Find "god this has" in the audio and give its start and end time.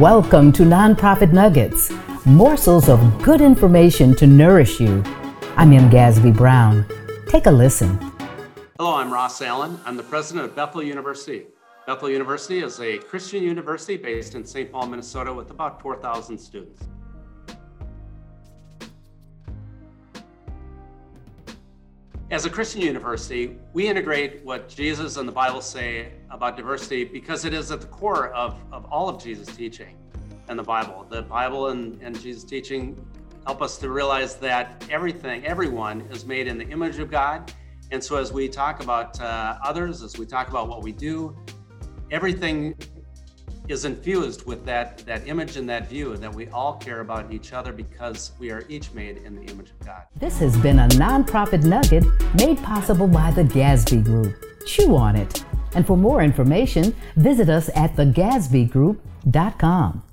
49.86-50.56